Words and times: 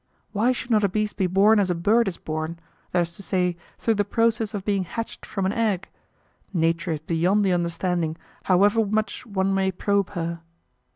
Why 0.31 0.51
should 0.51 0.71
not 0.71 0.83
a 0.83 0.89
beast 0.89 1.15
be 1.15 1.27
born 1.27 1.59
as 1.59 1.69
a 1.69 1.75
bird 1.75 2.07
is 2.07 2.17
born 2.17 2.57
that 2.91 3.01
is 3.03 3.15
to 3.17 3.21
say, 3.21 3.55
through 3.77 3.93
the 3.93 4.03
process 4.03 4.55
of 4.55 4.65
being 4.65 4.83
hatched 4.83 5.27
from 5.27 5.45
an 5.45 5.53
egg? 5.53 5.89
Nature 6.51 6.93
is 6.93 7.01
beyond 7.01 7.45
the 7.45 7.53
understanding, 7.53 8.17
however 8.45 8.83
much 8.83 9.27
one 9.27 9.53
may 9.53 9.71
probe 9.71 10.09
her." 10.13 10.41